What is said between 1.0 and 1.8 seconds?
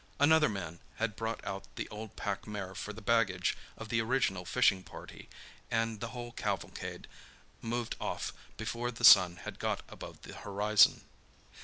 brought out